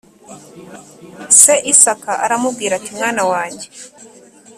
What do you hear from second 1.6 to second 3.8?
isaka aramubwira ati mwana wanjye